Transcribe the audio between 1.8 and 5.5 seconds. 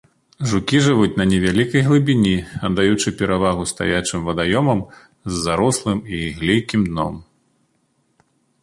глыбіні, аддаючы перавагу стаячым вадаёмам з